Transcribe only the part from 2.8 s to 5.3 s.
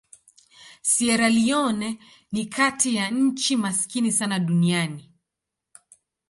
ya nchi maskini sana duniani.